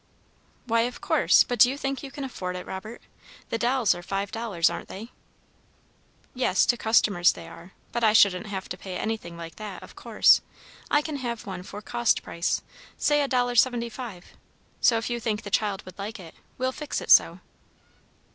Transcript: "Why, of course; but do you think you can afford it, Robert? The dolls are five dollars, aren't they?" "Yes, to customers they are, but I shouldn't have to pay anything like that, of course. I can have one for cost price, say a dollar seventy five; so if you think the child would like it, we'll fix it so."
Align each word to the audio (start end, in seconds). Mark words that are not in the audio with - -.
"Why, 0.65 0.81
of 0.89 0.99
course; 0.99 1.43
but 1.43 1.59
do 1.59 1.69
you 1.69 1.77
think 1.77 2.01
you 2.01 2.09
can 2.09 2.23
afford 2.23 2.55
it, 2.55 2.65
Robert? 2.65 3.03
The 3.51 3.59
dolls 3.59 3.93
are 3.93 4.01
five 4.01 4.31
dollars, 4.31 4.67
aren't 4.67 4.87
they?" 4.87 5.11
"Yes, 6.33 6.65
to 6.65 6.75
customers 6.75 7.33
they 7.33 7.47
are, 7.47 7.73
but 7.91 8.03
I 8.03 8.11
shouldn't 8.11 8.47
have 8.47 8.67
to 8.69 8.77
pay 8.79 8.97
anything 8.97 9.37
like 9.37 9.57
that, 9.57 9.83
of 9.83 9.95
course. 9.95 10.41
I 10.89 11.03
can 11.03 11.17
have 11.17 11.45
one 11.45 11.61
for 11.61 11.83
cost 11.83 12.23
price, 12.23 12.63
say 12.97 13.21
a 13.21 13.27
dollar 13.27 13.53
seventy 13.53 13.89
five; 13.89 14.25
so 14.79 14.97
if 14.97 15.07
you 15.07 15.19
think 15.19 15.43
the 15.43 15.51
child 15.51 15.85
would 15.85 15.99
like 15.99 16.19
it, 16.19 16.33
we'll 16.57 16.71
fix 16.71 16.99
it 16.99 17.11
so." 17.11 17.39